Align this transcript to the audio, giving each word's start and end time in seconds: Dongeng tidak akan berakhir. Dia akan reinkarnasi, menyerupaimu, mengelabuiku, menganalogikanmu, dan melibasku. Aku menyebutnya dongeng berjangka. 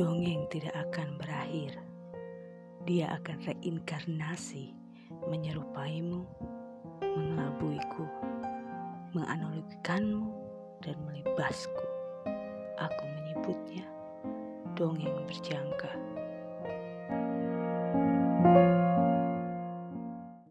Dongeng 0.00 0.48
tidak 0.48 0.72
akan 0.88 1.20
berakhir. 1.20 1.76
Dia 2.88 3.20
akan 3.20 3.36
reinkarnasi, 3.44 4.72
menyerupaimu, 5.28 6.24
mengelabuiku, 7.04 8.08
menganalogikanmu, 9.12 10.32
dan 10.80 10.96
melibasku. 11.04 11.84
Aku 12.80 13.04
menyebutnya 13.12 13.84
dongeng 14.72 15.20
berjangka. 15.28 15.92